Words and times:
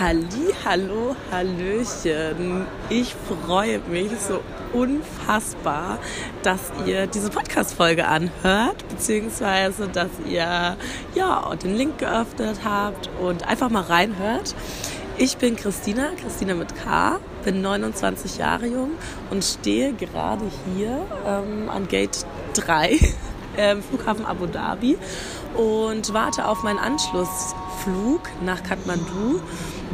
Halli, 0.00 0.54
hallo, 0.64 1.14
hallöchen. 1.30 2.66
Ich 2.88 3.14
freue 3.14 3.80
mich 3.80 4.10
so 4.18 4.40
unfassbar, 4.72 5.98
dass 6.42 6.72
ihr 6.86 7.06
diese 7.06 7.28
Podcast-Folge 7.28 8.08
anhört, 8.08 8.82
beziehungsweise 8.88 9.88
dass 9.88 10.08
ihr 10.26 10.78
ja 11.14 11.54
den 11.62 11.76
Link 11.76 11.98
geöffnet 11.98 12.60
habt 12.64 13.10
und 13.20 13.46
einfach 13.46 13.68
mal 13.68 13.82
reinhört. 13.82 14.54
Ich 15.18 15.36
bin 15.36 15.54
Christina, 15.54 16.12
Christina 16.18 16.54
mit 16.54 16.74
K, 16.82 17.20
bin 17.44 17.60
29 17.60 18.38
Jahre 18.38 18.68
jung 18.68 18.92
und 19.28 19.44
stehe 19.44 19.92
gerade 19.92 20.46
hier 20.74 21.04
ähm, 21.26 21.68
an 21.68 21.88
Gate 21.88 22.24
3 22.54 22.98
im 23.56 23.82
Flughafen 23.82 24.24
Abu 24.24 24.46
Dhabi 24.46 24.98
und 25.56 26.12
warte 26.12 26.46
auf 26.46 26.62
meinen 26.62 26.78
Anschlussflug 26.78 28.22
nach 28.44 28.62
Kathmandu. 28.62 29.40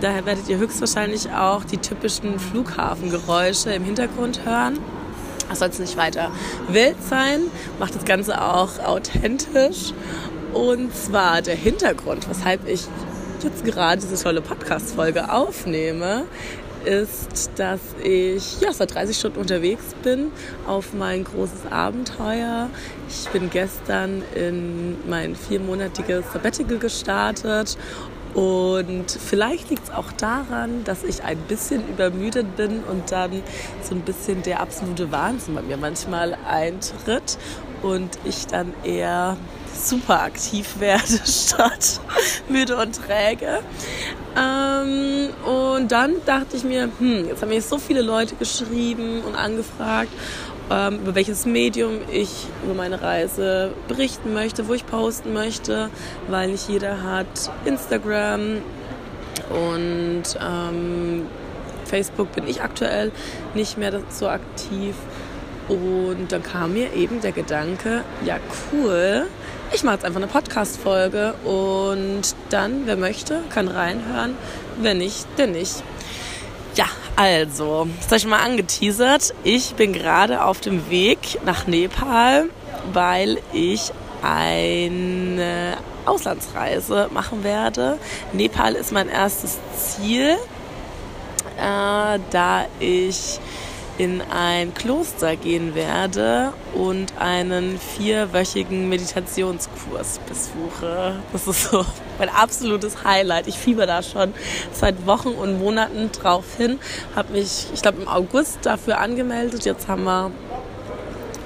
Daher 0.01 0.27
werdet 0.27 0.49
ihr 0.49 0.59
höchstwahrscheinlich 0.59 1.31
auch 1.31 1.65
die 1.65 1.79
typischen 1.79 2.39
Flughafengeräusche 2.39 3.73
im 3.73 3.85
Hintergrund 3.85 4.45
hören. 4.45 4.79
Das 5.49 5.61
es 5.61 5.79
nicht 5.79 5.97
weiter 5.97 6.31
wild 6.69 6.97
sein, 7.03 7.43
macht 7.79 7.95
das 7.95 8.05
Ganze 8.05 8.43
auch 8.43 8.79
authentisch. 8.81 9.93
Und 10.53 10.95
zwar 10.95 11.43
der 11.43 11.55
Hintergrund, 11.55 12.29
weshalb 12.29 12.67
ich 12.67 12.87
jetzt 13.43 13.65
gerade 13.65 14.01
diese 14.01 14.21
tolle 14.23 14.41
Podcast-Folge 14.41 15.33
aufnehme, 15.33 16.25
ist, 16.87 17.51
dass 17.57 17.81
ich 18.03 18.61
ja, 18.61 18.73
seit 18.73 18.95
30 18.95 19.17
Stunden 19.17 19.41
unterwegs 19.41 19.85
bin 20.03 20.31
auf 20.67 20.95
mein 20.95 21.25
großes 21.25 21.71
Abenteuer. 21.71 22.71
Ich 23.09 23.29
bin 23.31 23.51
gestern 23.51 24.23
in 24.35 24.97
mein 25.09 25.37
viermonatiges 25.37 26.25
Sabbatical 26.33 26.79
gestartet 26.79 27.77
und 28.37 29.11
vielleicht 29.11 29.71
liegt 29.71 29.85
es 29.85 29.91
auch 29.91 30.13
daran, 30.13 30.85
dass 30.85 31.05
ich 31.05 31.25
ein 31.25 31.39
bisschen 31.49 31.89
übermüdet 31.89 32.55
bin 32.57 32.83
und 32.85 33.11
dann 33.11 33.43
so 33.83 33.95
ein 33.95 34.03
bisschen 34.03 34.43
der 34.43 34.61
absolute 34.61 35.11
Wahnsinn 35.11 35.55
bei 35.55 35.63
mir 35.63 35.79
manchmal 35.79 36.37
eintritt 36.47 37.39
und 37.83 38.19
ich 38.25 38.47
dann 38.47 38.75
eher 38.85 39.39
super 39.75 40.23
aktiv 40.23 40.79
werde 40.79 41.03
statt 41.25 42.01
müde 42.49 42.77
und 42.77 42.95
träge. 42.95 43.61
Ähm, 44.37 45.31
und 45.45 45.91
dann 45.91 46.17
dachte 46.27 46.57
ich 46.57 46.65
mir, 46.65 46.89
hm, 46.99 47.27
jetzt 47.29 47.43
haben 47.43 47.49
mir 47.49 47.63
so 47.63 47.79
viele 47.79 48.03
Leute 48.03 48.35
geschrieben 48.37 49.23
und 49.23 49.35
angefragt, 49.35 50.11
ähm, 50.71 51.01
über 51.01 51.15
welches 51.15 51.47
Medium 51.47 52.01
ich 52.11 52.31
über 52.65 52.75
meine 52.75 53.01
Reise 53.01 53.73
berichten 53.89 54.35
möchte, 54.35 54.69
wo 54.69 54.75
ich 54.75 54.87
posten 54.87 55.33
möchte, 55.33 55.91
weil 56.29 56.51
nicht 56.51 56.69
jeder 56.69 57.03
hat 57.03 57.27
Instagram 57.65 58.59
und 59.51 60.25
ähm, 60.41 61.27
Facebook 61.85 62.33
bin 62.33 62.49
ich 62.49 62.63
aktuell 62.63 63.13
nicht 63.55 63.79
mehr 63.79 64.01
so 64.11 64.29
aktiv. 64.29 64.97
Und 65.69 66.29
dann 66.31 66.43
kam 66.43 66.75
mir 66.75 66.93
eben 66.95 67.21
der 67.21 67.33
Gedanke, 67.33 68.05
ja 68.25 68.39
cool, 68.73 69.27
ich 69.73 69.83
mache 69.83 69.97
jetzt 69.97 70.05
einfach 70.05 70.21
eine 70.21 70.29
Podcast-Folge 70.29 71.35
und 71.45 72.23
dann, 72.51 72.83
wer 72.87 72.97
möchte, 72.97 73.43
kann 73.51 73.67
reinhören, 73.67 74.37
wenn 74.81 74.99
nicht, 74.99 75.27
denn 75.39 75.53
nicht. 75.53 75.83
Ja, 76.77 76.87
also, 77.17 77.89
das 77.97 78.07
habe 78.07 78.17
ich 78.17 78.27
mal 78.27 78.45
angeteasert. 78.45 79.35
Ich 79.43 79.75
bin 79.75 79.93
gerade 79.93 80.45
auf 80.45 80.61
dem 80.61 80.89
Weg 80.91 81.39
nach 81.45 81.67
Nepal, 81.67 82.49
weil 82.93 83.39
ich 83.53 83.93
eine 84.23 85.77
Auslandsreise 86.05 87.09
machen 87.13 87.43
werde. 87.43 87.99
Nepal 88.33 88.75
ist 88.75 88.93
mein 88.93 89.09
erstes 89.09 89.59
Ziel, 89.77 90.37
äh, 91.59 92.19
da 92.31 92.67
ich 92.79 93.41
in 93.99 94.21
ein 94.31 94.75
Kloster 94.75 95.37
gehen 95.37 95.75
werde 95.75 96.53
und 96.75 97.15
einen 97.19 97.79
vierwöchigen 97.79 98.89
Meditationskurs 98.89 100.21
besuche. 100.29 101.17
Das 101.33 101.47
ist 101.47 101.71
so 101.71 101.85
mein 102.19 102.29
absolutes 102.29 103.05
Highlight. 103.05 103.47
Ich 103.47 103.57
fieber 103.57 103.87
da 103.87 104.03
schon 104.03 104.35
seit 104.73 105.07
Wochen 105.07 105.29
und 105.29 105.59
Monaten 105.59 106.11
drauf 106.13 106.45
hin. 106.57 106.79
Habe 107.15 107.33
mich, 107.33 107.67
ich 107.73 107.81
glaube, 107.81 108.03
im 108.03 108.09
August 108.09 108.59
dafür 108.63 108.99
angemeldet. 108.99 109.65
Jetzt 109.65 109.89
haben 109.89 110.05
wir 110.05 110.31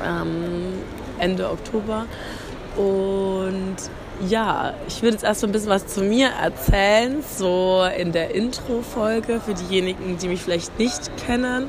ähm, 0.05 0.73
Ende 1.19 1.51
Oktober. 1.51 2.07
Und 2.77 3.77
ja, 4.29 4.75
ich 4.87 5.03
würde 5.03 5.15
jetzt 5.15 5.25
erst 5.25 5.43
mal 5.43 5.49
ein 5.49 5.53
bisschen 5.53 5.71
was 5.71 5.87
zu 5.87 6.03
mir 6.03 6.29
erzählen, 6.29 7.23
so 7.37 7.87
in 7.97 8.13
der 8.13 8.35
Intro-Folge 8.35 9.41
für 9.41 9.55
diejenigen, 9.55 10.19
die 10.19 10.29
mich 10.29 10.43
vielleicht 10.43 10.79
nicht 10.79 11.17
kennen. 11.17 11.69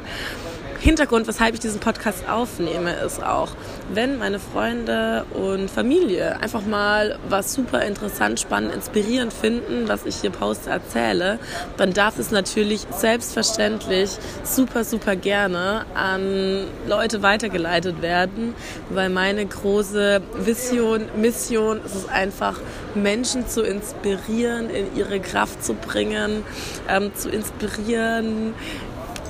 Hintergrund, 0.81 1.27
weshalb 1.27 1.53
ich 1.53 1.59
diesen 1.59 1.79
Podcast 1.79 2.27
aufnehme, 2.27 2.93
ist 2.93 3.23
auch, 3.23 3.49
wenn 3.93 4.17
meine 4.17 4.39
Freunde 4.39 5.25
und 5.31 5.69
Familie 5.69 6.39
einfach 6.39 6.65
mal 6.65 7.19
was 7.29 7.53
super 7.53 7.83
interessant, 7.83 8.39
spannend, 8.39 8.73
inspirierend 8.73 9.31
finden, 9.31 9.87
was 9.87 10.07
ich 10.07 10.15
hier 10.15 10.31
poste, 10.31 10.71
erzähle, 10.71 11.37
dann 11.77 11.93
darf 11.93 12.17
es 12.17 12.31
natürlich 12.31 12.87
selbstverständlich 12.97 14.09
super, 14.43 14.83
super 14.83 15.15
gerne 15.15 15.85
an 15.93 16.65
Leute 16.87 17.21
weitergeleitet 17.21 18.01
werden, 18.01 18.55
weil 18.89 19.09
meine 19.09 19.45
große 19.45 20.23
Vision, 20.39 21.05
Mission 21.15 21.79
ist 21.85 21.93
es 21.93 22.09
einfach, 22.09 22.59
Menschen 22.95 23.47
zu 23.47 23.61
inspirieren, 23.61 24.71
in 24.71 24.95
ihre 24.97 25.19
Kraft 25.19 25.63
zu 25.63 25.75
bringen, 25.75 26.43
ähm, 26.89 27.11
zu 27.13 27.29
inspirieren, 27.29 28.55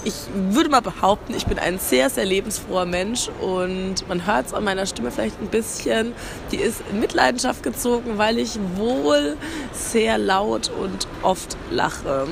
ich 0.04 0.14
würde 0.34 0.70
mal 0.70 0.82
behaupten, 0.82 1.34
ich 1.36 1.46
bin 1.46 1.60
ein 1.60 1.80
sehr, 1.80 2.10
sehr 2.10 2.26
lebensfroher 2.26 2.86
Mensch 2.86 3.30
und 3.40 4.08
man 4.08 4.26
hört 4.26 4.48
es 4.48 4.54
an 4.54 4.64
meiner 4.64 4.86
Stimme 4.86 5.12
vielleicht 5.12 5.40
ein 5.42 5.48
bisschen. 5.48 6.14
Die 6.52 6.58
ist 6.58 6.82
in 6.92 7.00
Mitleidenschaft 7.00 7.64
gezogen, 7.64 8.18
weil 8.18 8.40
ich 8.40 8.58
wohl 8.76 9.38
sehr 9.72 10.18
laut 10.18 10.70
und 10.70 11.08
oft 11.22 11.56
lache. 11.70 12.28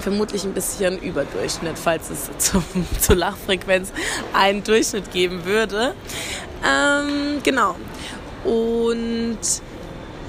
Vermutlich 0.00 0.44
ein 0.44 0.52
bisschen 0.52 0.98
Überdurchschnitt, 0.98 1.78
falls 1.78 2.10
es 2.10 2.30
zum, 2.38 2.64
zur 3.00 3.16
Lachfrequenz 3.16 3.92
einen 4.32 4.64
Durchschnitt 4.64 5.12
geben 5.12 5.44
würde. 5.44 5.94
Ähm, 6.64 7.40
genau. 7.42 7.76
Und 8.44 9.38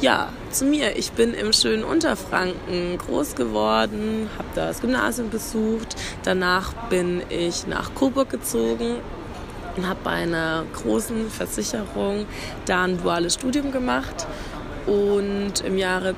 ja, 0.01 0.29
zu 0.49 0.65
mir. 0.65 0.97
Ich 0.97 1.11
bin 1.11 1.33
im 1.33 1.53
schönen 1.53 1.83
Unterfranken 1.83 2.97
groß 2.97 3.35
geworden, 3.35 4.29
habe 4.37 4.47
da 4.55 4.67
das 4.67 4.81
Gymnasium 4.81 5.29
besucht. 5.29 5.95
Danach 6.23 6.73
bin 6.89 7.21
ich 7.29 7.67
nach 7.67 7.93
Coburg 7.93 8.29
gezogen 8.29 8.97
und 9.77 9.87
habe 9.87 9.99
bei 10.03 10.11
einer 10.11 10.65
großen 10.73 11.29
Versicherung 11.29 12.25
da 12.65 12.83
ein 12.83 13.01
duales 13.01 13.35
Studium 13.35 13.71
gemacht. 13.71 14.27
Und 14.87 15.61
im 15.63 15.77
Jahre 15.77 16.15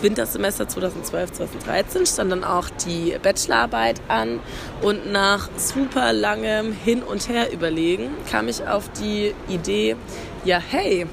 Wintersemester 0.00 0.66
2012, 0.66 1.32
2013 1.32 2.06
stand 2.06 2.32
dann 2.32 2.44
auch 2.44 2.68
die 2.86 3.16
Bachelorarbeit 3.22 4.00
an 4.08 4.40
und 4.82 5.12
nach 5.12 5.48
super 5.56 6.12
langem 6.12 6.72
Hin 6.72 7.02
und 7.02 7.28
Her 7.28 7.52
überlegen 7.52 8.10
kam 8.30 8.48
ich 8.48 8.66
auf 8.66 8.90
die 9.00 9.34
Idee, 9.48 9.96
ja 10.44 10.58
hey, 10.58 11.06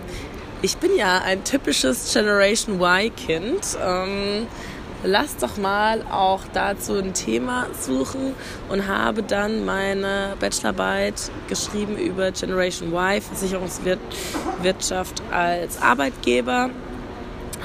ich 0.62 0.78
bin 0.78 0.96
ja 0.96 1.20
ein 1.20 1.44
typisches 1.44 2.14
Generation 2.14 2.80
Y-Kind. 2.80 3.78
Ähm, 3.84 4.48
lass 5.04 5.38
doch 5.38 5.58
mal 5.58 6.04
auch 6.12 6.42
dazu 6.54 6.98
ein 6.98 7.14
Thema 7.14 7.68
suchen 7.80 8.34
und 8.70 8.88
habe 8.88 9.24
dann 9.24 9.66
meine 9.66 10.36
Bachelorarbeit 10.40 11.32
geschrieben 11.48 11.98
über 11.98 12.32
Generation 12.32 12.94
Y, 12.94 13.22
Versicherungswirtschaft 13.22 15.22
als 15.32 15.82
Arbeitgeber. 15.82 16.70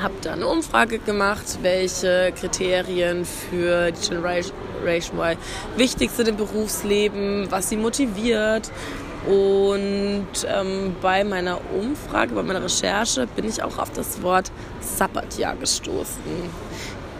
Habe 0.03 0.15
da 0.23 0.33
eine 0.33 0.47
Umfrage 0.47 0.99
gemacht, 0.99 1.59
welche 1.63 2.33
Kriterien 2.39 3.25
für 3.25 3.93
die 3.93 4.09
Generation 4.09 4.57
Y 4.85 5.37
wichtig 5.77 6.11
sind 6.11 6.29
im 6.29 6.37
Berufsleben, 6.37 7.51
was 7.51 7.71
sie 7.71 7.77
motiviert 7.77 8.71
und 9.27 10.27
ähm, 10.47 10.95
bei 11.03 11.25
meiner 11.25 11.61
Umfrage, 11.73 12.35
bei 12.35 12.45
meiner 12.45 12.63
Recherche 12.63 13.27
bin 13.27 13.49
ich 13.49 13.63
auch 13.63 13.79
auf 13.79 13.91
das 13.91 14.23
Wort 14.23 14.53
Sabbatjahr 14.81 15.57
gestoßen. 15.57 16.23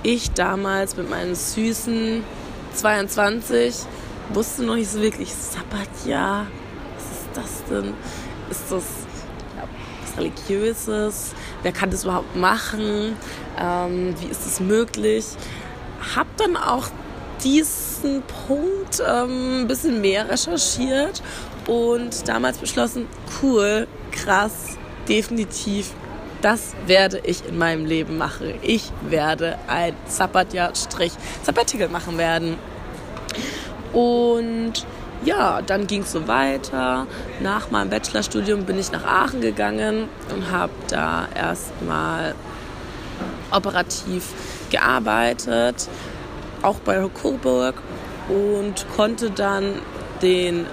Ich 0.05 0.31
damals 0.31 0.97
mit 0.97 1.11
meinen 1.11 1.35
süßen 1.35 2.23
22 2.75 3.75
wusste 4.33 4.63
noch 4.63 4.77
nicht 4.77 4.91
so 4.91 5.01
wirklich 5.01 5.35
Sabbatjahr. 5.35 6.47
Was 6.95 7.05
ist 7.05 7.29
das 7.35 7.65
denn? 7.69 7.95
Ist 8.51 8.71
das 8.71 8.85
was 9.57 10.17
Religiöses? 10.17 11.33
Wer 11.63 11.73
kann 11.73 11.91
das 11.91 12.05
überhaupt 12.05 12.37
machen? 12.37 13.17
Ähm, 13.59 14.15
wie 14.21 14.27
ist 14.27 14.47
es 14.47 14.61
möglich? 14.61 15.25
Hab 16.15 16.29
dann 16.37 16.57
auch 16.57 16.87
diesen 17.43 18.23
Punkt 18.47 19.03
ähm, 19.05 19.63
ein 19.63 19.67
bisschen 19.67 20.01
mehr 20.01 20.29
recherchiert 20.29 21.21
und 21.67 22.29
damals 22.29 22.59
beschlossen, 22.59 23.07
cool, 23.43 23.87
krass, 24.13 24.77
definitiv, 25.09 25.93
das 26.43 26.75
werde 26.87 27.21
ich 27.25 27.47
in 27.47 27.59
meinem 27.59 27.87
Leben 27.87 28.19
machen. 28.19 28.55
Ich 28.63 28.93
werde 29.09 29.59
ein 29.67 29.95
Sabbatjahr-Sabbatical 30.07 31.89
machen 31.89 32.19
werden. 32.19 32.57
Und 33.93 34.87
ja, 35.25 35.63
dann 35.63 35.87
ging 35.87 36.03
es 36.03 36.13
so 36.13 36.29
weiter. 36.29 37.07
Nach 37.41 37.71
meinem 37.71 37.91
Bachelorstudium 37.91 38.65
bin 38.65 38.79
ich 38.79 38.93
nach 38.93 39.05
Aachen 39.05 39.41
gegangen 39.41 40.09
und 40.33 40.51
habe 40.51 40.73
da 40.89 41.27
erstmal 41.35 42.35
operativ 43.51 44.33
gearbeitet, 44.71 45.89
auch 46.63 46.79
bei 46.81 47.09
Coburg 47.09 47.77
und 48.29 48.87
konnte 48.95 49.31
dann 49.31 49.81
den 50.21 50.67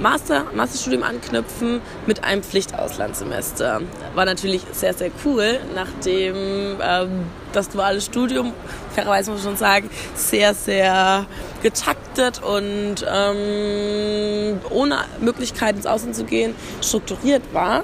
Master, 0.00 0.46
Masterstudium 0.54 1.02
anknüpfen 1.02 1.80
mit 2.06 2.24
einem 2.24 2.42
Pflichtauslandssemester. 2.42 3.80
War 4.14 4.24
natürlich 4.24 4.62
sehr, 4.72 4.94
sehr 4.94 5.10
cool, 5.24 5.58
nachdem 5.74 6.36
ähm, 6.80 7.26
das 7.52 7.68
duale 7.68 8.00
Studium, 8.00 8.52
fairerweise 8.94 9.30
muss 9.30 9.42
man 9.42 9.52
schon 9.52 9.58
sagen, 9.58 9.90
sehr, 10.14 10.54
sehr 10.54 11.26
getaktet 11.62 12.40
und 12.42 13.04
ähm, 13.12 14.60
ohne 14.70 14.98
Möglichkeit 15.20 15.76
ins 15.76 15.86
Ausland 15.86 16.14
zu 16.14 16.24
gehen, 16.24 16.54
strukturiert 16.80 17.42
war, 17.52 17.82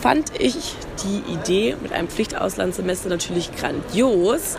fand 0.00 0.32
ich 0.40 0.74
die 1.04 1.32
Idee 1.32 1.76
mit 1.80 1.92
einem 1.92 2.08
Pflichtauslandssemester 2.08 3.08
natürlich 3.08 3.50
grandios. 3.54 4.56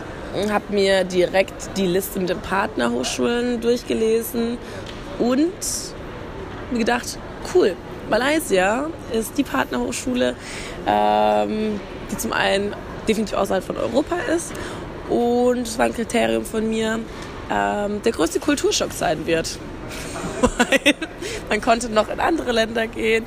Habe 0.50 0.74
mir 0.74 1.06
direkt 1.06 1.76
die 1.76 1.88
Liste 1.88 2.20
mit 2.20 2.30
den 2.30 2.40
Partnerhochschulen 2.40 3.62
durchgelesen 3.62 4.58
und 5.18 5.54
mir 6.71 6.80
gedacht, 6.80 7.18
cool, 7.54 7.75
Malaysia 8.10 8.88
ist 9.12 9.38
die 9.38 9.44
Partnerhochschule, 9.44 10.36
ähm, 10.88 11.80
die 12.12 12.18
zum 12.18 12.33
einen 12.33 12.74
definitiv 13.07 13.38
außerhalb 13.38 13.63
von 13.63 13.77
Europa 13.77 14.16
ist 14.36 14.54
und 15.10 15.60
es 15.60 15.77
war 15.77 15.86
ein 15.86 15.94
Kriterium 15.94 16.45
von 16.45 16.68
mir, 16.69 17.00
ähm, 17.51 18.01
der 18.04 18.12
größte 18.12 18.39
Kulturschock 18.39 18.94
sein 18.94 19.25
wird. 19.25 19.57
Man 21.50 21.62
konnte 21.62 21.89
noch 21.89 22.10
in 22.10 22.19
andere 22.19 22.51
Länder 22.51 22.88
gehen, 22.88 23.25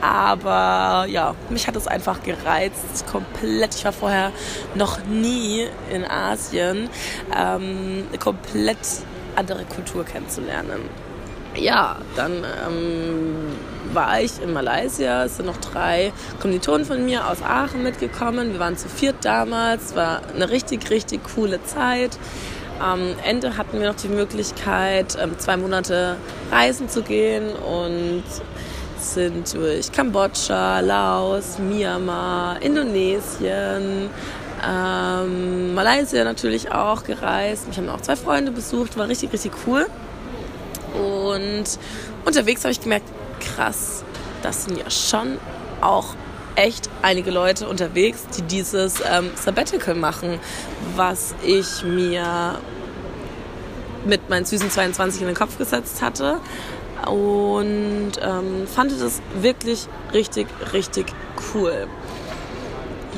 aber 0.00 1.06
ja, 1.08 1.34
mich 1.50 1.66
hat 1.66 1.76
es 1.76 1.86
einfach 1.86 2.22
gereizt, 2.22 3.06
komplett. 3.10 3.74
Ich 3.74 3.84
war 3.84 3.92
vorher 3.92 4.32
noch 4.74 5.04
nie 5.04 5.66
in 5.92 6.04
Asien, 6.04 6.88
ähm, 7.36 8.06
komplett 8.18 8.78
andere 9.36 9.64
Kultur 9.64 10.04
kennenzulernen 10.04 11.09
ja, 11.56 11.96
dann 12.16 12.32
ähm, 12.66 13.56
war 13.92 14.20
ich 14.20 14.40
in 14.42 14.52
Malaysia. 14.52 15.24
Es 15.24 15.36
sind 15.36 15.46
noch 15.46 15.56
drei 15.58 16.12
Kommilitonen 16.40 16.86
von 16.86 17.04
mir 17.04 17.28
aus 17.28 17.42
Aachen 17.42 17.82
mitgekommen. 17.82 18.52
Wir 18.52 18.60
waren 18.60 18.76
zu 18.76 18.88
viert 18.88 19.16
damals. 19.22 19.94
War 19.94 20.22
eine 20.34 20.50
richtig, 20.50 20.90
richtig 20.90 21.20
coole 21.34 21.62
Zeit. 21.64 22.18
Am 22.78 23.00
Ende 23.24 23.56
hatten 23.58 23.78
wir 23.78 23.88
noch 23.88 23.96
die 23.96 24.08
Möglichkeit, 24.08 25.18
ähm, 25.20 25.38
zwei 25.38 25.56
Monate 25.58 26.16
reisen 26.50 26.88
zu 26.88 27.02
gehen 27.02 27.50
und 27.54 28.24
sind 28.96 29.54
durch 29.54 29.92
Kambodscha, 29.92 30.80
Laos, 30.80 31.58
Myanmar, 31.58 32.62
Indonesien, 32.62 34.08
ähm, 34.66 35.74
Malaysia 35.74 36.24
natürlich 36.24 36.72
auch 36.72 37.04
gereist. 37.04 37.66
Ich 37.70 37.76
habe 37.76 37.92
auch 37.92 38.00
zwei 38.00 38.16
Freunde 38.16 38.50
besucht, 38.50 38.96
war 38.96 39.08
richtig, 39.08 39.32
richtig 39.32 39.52
cool. 39.66 39.86
Und 41.00 41.64
unterwegs 42.24 42.62
habe 42.62 42.72
ich 42.72 42.80
gemerkt, 42.80 43.06
krass, 43.40 44.04
das 44.42 44.64
sind 44.64 44.78
ja 44.78 44.90
schon 44.90 45.38
auch 45.80 46.14
echt 46.56 46.90
einige 47.02 47.30
Leute 47.30 47.68
unterwegs, 47.68 48.26
die 48.36 48.42
dieses 48.42 49.00
ähm, 49.00 49.30
Sabbatical 49.34 49.94
machen, 49.94 50.38
was 50.96 51.34
ich 51.42 51.84
mir 51.84 52.58
mit 54.04 54.28
meinen 54.28 54.44
süßen 54.44 54.70
22 54.70 55.22
in 55.22 55.28
den 55.28 55.36
Kopf 55.36 55.58
gesetzt 55.58 56.02
hatte. 56.02 56.38
Und 57.06 58.12
ähm, 58.22 58.66
fand 58.66 58.92
das 58.92 59.22
wirklich 59.40 59.86
richtig, 60.12 60.46
richtig 60.72 61.06
cool. 61.54 61.86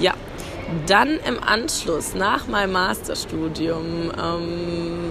Ja, 0.00 0.14
dann 0.86 1.18
im 1.26 1.42
Anschluss, 1.42 2.14
nach 2.14 2.46
meinem 2.46 2.72
Masterstudium, 2.72 4.12
ähm, 4.16 5.10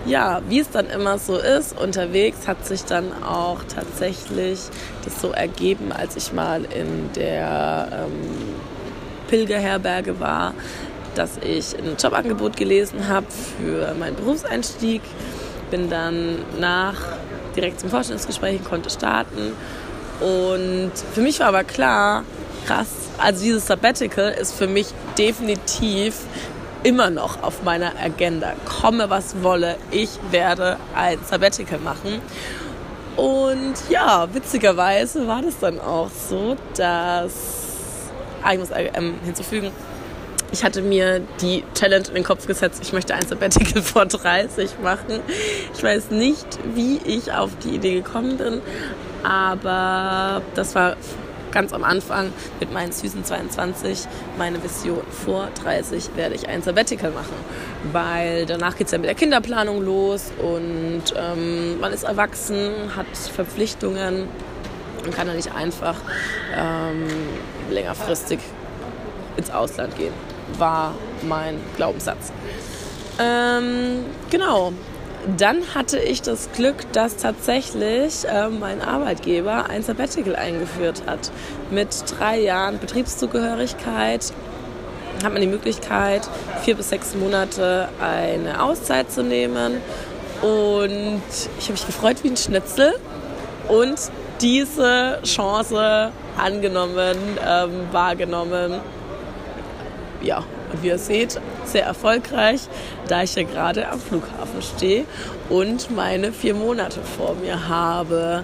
ja, 0.06 0.42
wie 0.50 0.60
es 0.60 0.70
dann 0.70 0.88
immer 0.88 1.20
so 1.20 1.38
ist, 1.38 1.78
unterwegs 1.78 2.48
hat 2.48 2.66
sich 2.66 2.84
dann 2.86 3.24
auch 3.24 3.60
tatsächlich 3.74 4.60
das 5.06 5.22
so 5.22 5.32
ergeben, 5.32 5.92
als 5.92 6.16
ich 6.16 6.34
mal 6.34 6.66
in 6.66 7.12
der 7.14 7.88
ähm, 7.92 8.56
Pilgerherberge 9.30 10.20
war, 10.20 10.54
dass 11.16 11.38
ich 11.38 11.78
ein 11.78 11.98
Jobangebot 12.02 12.58
gelesen 12.58 13.08
habe 13.08 13.28
für 13.30 13.94
meinen 13.96 14.16
Berufseinstieg. 14.16 15.02
Bin 15.70 15.90
dann 15.90 16.40
nach 16.60 16.96
direkt 17.56 17.80
zum 17.80 17.90
Vorstellungsgespräch 17.90 18.64
konnte 18.64 18.90
starten. 18.90 19.54
Und 20.20 20.92
für 21.14 21.22
mich 21.22 21.40
war 21.40 21.48
aber 21.48 21.64
klar, 21.64 22.24
krass, 22.66 22.90
also 23.18 23.44
dieses 23.44 23.68
Sabbatical 23.68 24.32
ist 24.32 24.54
für 24.54 24.68
mich 24.68 24.88
definitiv 25.18 26.16
immer 26.84 27.10
noch 27.10 27.44
auf 27.44 27.64
meiner 27.64 27.92
Agenda. 28.02 28.54
Komme, 28.66 29.10
was 29.10 29.44
wolle, 29.44 29.78
ich 29.92 30.10
werde 30.32 30.78
ein 30.96 31.20
Sabbatical 31.24 31.80
machen. 31.80 32.22
Und 33.18 33.74
ja, 33.90 34.28
witzigerweise 34.34 35.28
war 35.28 35.42
das 35.42 35.60
dann 35.60 35.80
auch 35.80 36.10
so, 36.10 36.56
dass, 36.76 37.34
ah, 38.42 38.54
ich 38.54 38.60
muss 38.60 38.70
ähm, 38.74 39.16
hinzufügen, 39.24 39.72
ich 40.52 40.64
hatte 40.64 40.82
mir 40.82 41.22
die 41.42 41.64
Challenge 41.74 42.08
in 42.10 42.16
den 42.16 42.24
Kopf 42.24 42.46
gesetzt, 42.46 42.82
ich 42.84 42.94
möchte 42.94 43.14
ein 43.14 43.26
Sabbatical 43.26 43.82
vor 43.82 44.06
30 44.06 44.80
machen. 44.82 45.20
Ich 45.74 45.84
weiß 45.84 46.12
nicht, 46.12 46.46
wie 46.74 46.98
ich 47.06 47.32
auf 47.32 47.52
die 47.64 47.70
Idee 47.70 47.96
gekommen 47.96 48.38
bin, 48.38 48.62
aber 49.24 50.42
das 50.56 50.76
war 50.76 50.96
ganz 51.52 51.74
am 51.74 51.84
Anfang 51.84 52.32
mit 52.60 52.72
meinen 52.74 52.92
süßen 52.92 53.24
22 53.24 54.08
meine 54.38 54.64
Vision. 54.64 55.02
Vor 55.10 55.50
30 55.64 56.16
werde 56.16 56.36
ich 56.36 56.48
ein 56.48 56.62
Sabbatical 56.62 57.12
machen, 57.12 57.36
weil 57.92 58.46
danach 58.46 58.78
geht 58.78 58.88
es 58.88 58.92
ja 58.92 58.98
mit 58.98 59.08
der 59.08 59.16
Kinderplanung 59.16 59.84
los 59.84 60.32
und 60.40 61.04
ähm, 61.16 61.80
man 61.80 61.94
ist 61.94 62.04
erwachsen, 62.04 62.96
hat 62.96 63.06
Verpflichtungen 63.16 64.28
und 65.06 65.16
kann 65.16 65.28
dann 65.28 65.36
nicht 65.36 65.54
einfach 65.54 65.96
ähm, 66.56 67.08
längerfristig 67.70 68.40
ins 69.38 69.50
Ausland 69.52 69.96
gehen. 69.98 70.14
War 70.58 70.94
mein 71.28 71.60
Glaubenssatz. 71.78 72.32
Ähm, 73.20 74.06
genau, 74.30 74.74
dann 75.38 75.76
hatte 75.76 76.00
ich 76.00 76.22
das 76.22 76.52
Glück, 76.52 76.92
dass 76.94 77.18
tatsächlich 77.18 78.26
äh, 78.28 78.50
mein 78.50 78.82
Arbeitgeber 78.82 79.70
ein 79.70 79.84
Sabbatical 79.84 80.36
eingeführt 80.36 81.04
hat. 81.06 81.32
Mit 81.70 81.90
drei 82.18 82.40
Jahren 82.40 82.80
Betriebszugehörigkeit 82.80 84.34
hat 85.24 85.32
man 85.32 85.42
die 85.42 85.48
Möglichkeit, 85.48 86.28
vier 86.64 86.76
bis 86.76 86.90
sechs 86.90 87.16
Monate 87.16 87.90
eine 88.00 88.64
Auszeit 88.64 89.12
zu 89.12 89.24
nehmen. 89.24 89.78
Und 90.42 91.22
ich 91.60 91.66
habe 91.66 91.74
mich 91.74 91.86
gefreut 91.86 92.18
wie 92.24 92.30
ein 92.30 92.38
Schnitzel 92.38 92.94
und 93.68 94.00
diese 94.42 95.20
Chance 95.24 96.12
angenommen, 96.38 97.18
ähm, 97.48 97.88
wahrgenommen. 97.92 98.80
Ja, 100.22 100.44
wie 100.82 100.88
ihr 100.88 100.98
seht, 100.98 101.40
sehr 101.66 101.86
erfolgreich, 101.86 102.62
da 103.08 103.24
ich 103.24 103.36
ja 103.36 103.44
gerade 103.44 103.90
am 103.90 104.00
Flughafen 104.00 104.62
stehe 104.62 105.06
und 105.50 105.90
meine 105.92 106.32
vier 106.32 106.54
Monate 106.54 107.00
vor 107.18 107.36
mir 107.36 107.68
habe. 107.68 108.44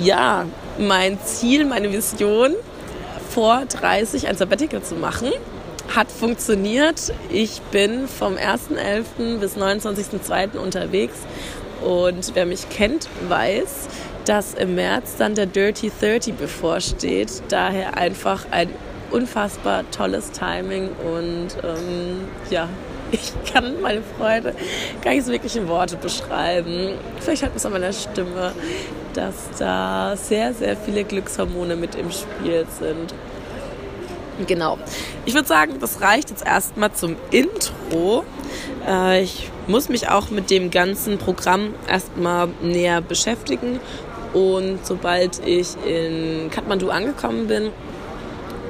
Ja, 0.00 0.46
mein 0.78 1.18
Ziel, 1.24 1.64
meine 1.64 1.92
Vision, 1.92 2.54
vor 3.30 3.64
30 3.66 4.26
ein 4.28 4.36
Sabbatical 4.36 4.82
zu 4.82 4.96
machen, 4.96 5.30
hat 5.94 6.10
funktioniert. 6.10 7.12
Ich 7.30 7.60
bin 7.70 8.08
vom 8.08 8.34
1.11. 8.34 9.38
bis 9.38 9.56
29.02. 9.56 10.58
unterwegs 10.58 11.18
und 11.82 12.32
wer 12.34 12.46
mich 12.46 12.68
kennt, 12.68 13.08
weiß, 13.28 13.88
dass 14.24 14.54
im 14.54 14.74
März 14.74 15.16
dann 15.16 15.34
der 15.34 15.46
Dirty 15.46 15.90
30 16.00 16.34
bevorsteht. 16.34 17.42
Daher 17.48 17.96
einfach 17.96 18.46
ein 18.50 18.68
unfassbar 19.10 19.84
tolles 19.90 20.30
Timing 20.32 20.88
und 20.88 21.48
ähm, 21.62 22.28
ja, 22.50 22.68
ich 23.12 23.32
kann 23.50 23.80
meine 23.80 24.02
Freude 24.18 24.54
gar 25.02 25.12
nicht 25.12 25.24
so 25.24 25.32
wirklich 25.32 25.56
in 25.56 25.68
Worte 25.68 25.96
beschreiben. 25.96 26.94
Vielleicht 27.20 27.42
hört 27.42 27.52
man 27.52 27.56
es 27.56 27.66
an 27.66 27.72
meiner 27.72 27.92
Stimme, 27.92 28.52
dass 29.14 29.34
da 29.58 30.14
sehr, 30.16 30.52
sehr 30.54 30.76
viele 30.76 31.04
Glückshormone 31.04 31.76
mit 31.76 31.94
im 31.94 32.10
Spiel 32.10 32.66
sind. 32.78 33.14
Genau. 34.46 34.78
Ich 35.24 35.34
würde 35.34 35.48
sagen, 35.48 35.74
das 35.80 36.00
reicht 36.00 36.30
jetzt 36.30 36.46
erstmal 36.46 36.92
zum 36.92 37.16
Intro. 37.30 38.24
Äh, 38.86 39.22
ich 39.22 39.50
muss 39.66 39.88
mich 39.88 40.08
auch 40.08 40.30
mit 40.30 40.50
dem 40.50 40.70
ganzen 40.70 41.18
Programm 41.18 41.74
erstmal 41.88 42.48
näher 42.62 43.00
beschäftigen. 43.00 43.80
Und 44.32 44.86
sobald 44.86 45.44
ich 45.46 45.68
in 45.86 46.50
Kathmandu 46.50 46.90
angekommen 46.90 47.48
bin 47.48 47.70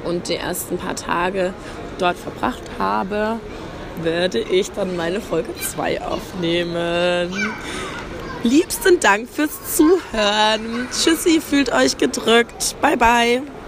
und 0.09 0.27
die 0.27 0.35
ersten 0.35 0.77
paar 0.77 0.95
Tage 0.95 1.53
dort 1.99 2.17
verbracht 2.17 2.63
habe, 2.77 3.39
werde 4.01 4.39
ich 4.39 4.71
dann 4.71 4.97
meine 4.97 5.21
Folge 5.21 5.49
2 5.55 6.01
aufnehmen. 6.01 7.53
Liebsten 8.43 8.99
Dank 8.99 9.29
fürs 9.29 9.75
Zuhören. 9.75 10.87
Tschüssi, 10.91 11.41
fühlt 11.41 11.71
euch 11.71 11.97
gedrückt. 11.97 12.75
Bye, 12.81 12.97
bye. 12.97 13.58